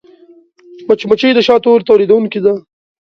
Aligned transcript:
مچمچۍ 0.87 1.31
د 1.35 1.39
شاتو 1.47 1.71
تولیدوونکې 1.87 2.39
ده 2.45 2.53